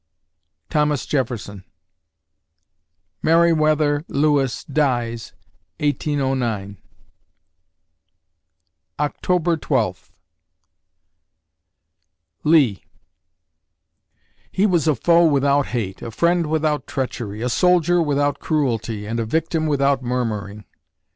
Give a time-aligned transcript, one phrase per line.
[0.71, 1.63] THOMAS JEFFERSON
[3.21, 5.33] Meriwether Lewis dies,
[5.79, 6.79] 1809
[8.99, 10.11] October Twelfth
[12.43, 12.83] LEE
[14.51, 19.19] He was a foe without hate, a friend without treachery, a soldier without cruelty, and
[19.19, 20.65] a victim without murmuring.